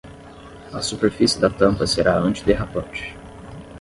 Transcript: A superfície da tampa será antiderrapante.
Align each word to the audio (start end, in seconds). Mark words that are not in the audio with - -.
A 0.73 0.81
superfície 0.81 1.39
da 1.39 1.47
tampa 1.47 1.85
será 1.85 2.17
antiderrapante. 2.17 3.15